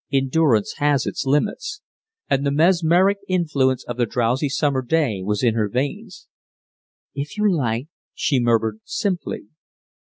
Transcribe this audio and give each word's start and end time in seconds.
Endurance 0.11 0.77
has 0.77 1.05
its 1.05 1.27
limits, 1.27 1.81
and 2.27 2.43
the 2.43 2.49
mesmeric 2.49 3.19
influence 3.27 3.83
of 3.83 3.97
the 3.97 4.07
drowsy 4.07 4.49
summer 4.49 4.81
day 4.81 5.21
was 5.21 5.43
in 5.43 5.53
her 5.53 5.69
veins. 5.69 6.27
"If 7.13 7.37
you 7.37 7.55
like," 7.55 7.85
she 8.15 8.39
murmured, 8.39 8.79
simply.... 8.83 9.43